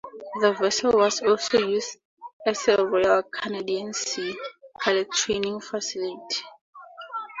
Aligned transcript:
The 0.39 0.53
vessel 0.53 0.93
was 0.93 1.21
also 1.21 1.59
used 1.59 1.99
as 2.47 2.67
a 2.69 2.83
Royal 2.83 3.21
Canadian 3.21 3.93
Sea 3.93 4.35
Cadets 4.81 5.23
training 5.25 5.59
facility. 5.61 6.41